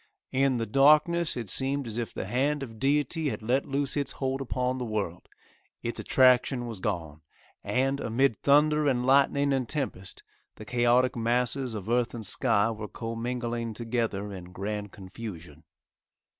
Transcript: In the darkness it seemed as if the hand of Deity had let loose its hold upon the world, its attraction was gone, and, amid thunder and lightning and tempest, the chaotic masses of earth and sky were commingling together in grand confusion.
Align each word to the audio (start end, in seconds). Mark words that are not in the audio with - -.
In 0.31 0.57
the 0.57 0.65
darkness 0.65 1.37
it 1.37 1.47
seemed 1.47 1.85
as 1.85 1.99
if 1.99 2.11
the 2.11 2.25
hand 2.25 2.63
of 2.63 2.79
Deity 2.79 3.29
had 3.29 3.43
let 3.43 3.67
loose 3.67 3.95
its 3.95 4.13
hold 4.13 4.41
upon 4.41 4.79
the 4.79 4.83
world, 4.83 5.29
its 5.83 5.99
attraction 5.99 6.65
was 6.65 6.79
gone, 6.79 7.21
and, 7.63 7.99
amid 7.99 8.41
thunder 8.41 8.87
and 8.87 9.05
lightning 9.05 9.53
and 9.53 9.69
tempest, 9.69 10.23
the 10.55 10.65
chaotic 10.65 11.15
masses 11.15 11.75
of 11.75 11.87
earth 11.87 12.15
and 12.15 12.25
sky 12.25 12.71
were 12.71 12.87
commingling 12.87 13.75
together 13.75 14.33
in 14.33 14.45
grand 14.45 14.91
confusion. 14.91 15.65